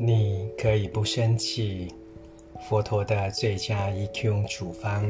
[0.00, 1.88] 你可以不生气。
[2.68, 5.04] 佛陀的最佳 EQ 处方：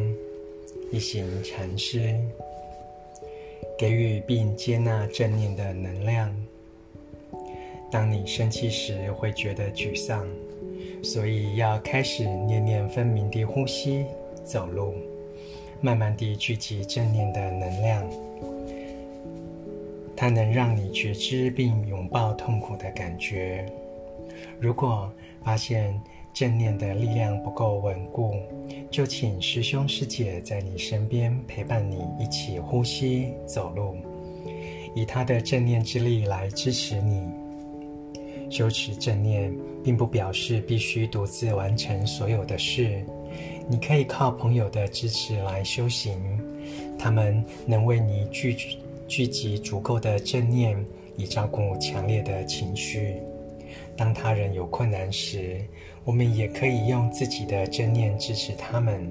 [0.90, 2.18] 一行禅师，
[3.78, 6.34] 给予并接纳正念的能量。
[7.90, 10.26] 当你生气时，会觉得沮丧，
[11.02, 14.06] 所以要开始念念分明地呼吸、
[14.42, 14.94] 走路，
[15.82, 18.10] 慢慢地聚集正念的能量。
[20.16, 23.66] 它能让你觉知并拥抱痛苦的感觉。
[24.60, 26.00] 如果发现
[26.32, 28.34] 正念的力量不够稳固，
[28.90, 33.96] 就请师兄师姐在你身边陪伴你一起呼吸、走路，
[34.94, 37.22] 以他的正念之力来支持你。
[38.50, 39.52] 修持正念，
[39.84, 43.04] 并不表示必须独自完成所有的事，
[43.68, 46.18] 你可以靠朋友的支持来修行，
[46.98, 48.56] 他们能为你聚
[49.06, 50.82] 聚集足够的正念，
[51.16, 53.16] 以照顾强烈的情绪。
[53.96, 55.64] 当他人有困难时，
[56.04, 59.10] 我们也可以用自己的正念支持他们。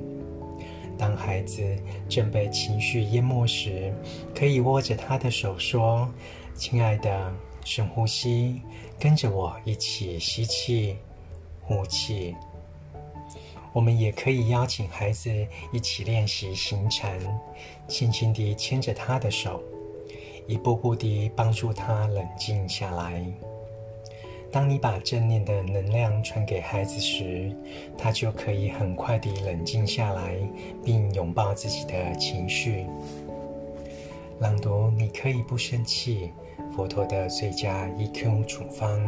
[0.98, 1.64] 当孩子
[2.09, 3.94] 正被情绪淹没时，
[4.34, 6.09] 可以握着他的手说
[6.56, 8.62] ：“亲爱的，深呼吸，
[9.00, 10.98] 跟着我一起吸气、
[11.62, 12.36] 呼气。”
[13.74, 15.30] 我们也可以邀请孩子
[15.72, 17.20] 一起练习行禅，
[17.88, 19.62] 轻轻地牵着他的手。
[20.48, 23.24] 一步步地帮助他冷静下来。
[24.52, 27.52] 当你把正念的能量传给孩子时，
[27.98, 30.36] 他就可以很快地冷静下来，
[30.84, 32.86] 并拥抱自己的情绪。
[34.40, 36.31] 朗读，你可以不生气。
[36.75, 39.02] 佛陀的最佳 EQ 处方。